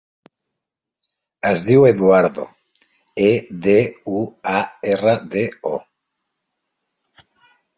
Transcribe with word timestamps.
Es 1.49 1.65
diu 1.67 1.85
Eduardo: 1.89 2.45
e, 3.27 3.29
de, 3.67 3.77
u, 4.21 4.25
a, 4.55 4.59
erra, 4.95 5.15
de, 5.37 5.47
o. 5.75 5.77